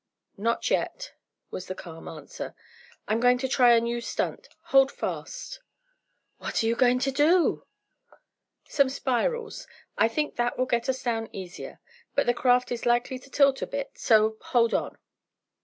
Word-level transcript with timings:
"Not 0.39 0.71
yet," 0.71 1.13
was 1.51 1.67
the 1.67 1.75
calm 1.75 2.07
answer 2.07 2.55
"I'm 3.07 3.19
going 3.19 3.37
to 3.37 3.47
try 3.47 3.73
a 3.75 3.79
new 3.79 4.01
stunt. 4.01 4.49
Hold 4.73 4.91
fast!" 4.91 5.59
"What 6.39 6.63
are 6.63 6.65
you 6.65 6.73
going 6.75 6.97
to 6.97 7.11
do?" 7.11 7.67
"Some 8.67 8.89
spirals. 8.89 9.67
I 9.99 10.07
think 10.07 10.37
that 10.37 10.57
will 10.57 10.67
let 10.71 10.89
us 10.89 11.03
down 11.03 11.29
easier, 11.31 11.79
but 12.15 12.25
the 12.25 12.33
craft 12.33 12.71
is 12.71 12.87
likely 12.87 13.19
to 13.19 13.29
tilt 13.29 13.61
a 13.61 13.67
bit, 13.67 13.91
so 13.93 14.37
hold 14.41 14.73
on." 14.73 14.97